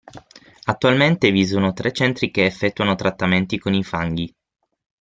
Attualmente 0.63 1.29
vi 1.29 1.45
sono 1.45 1.73
tre 1.73 1.91
centri 1.91 2.31
che 2.31 2.43
effettuano 2.43 2.95
trattamenti 2.95 3.59
con 3.59 3.75
i 3.75 3.83
fanghi. 3.83 4.35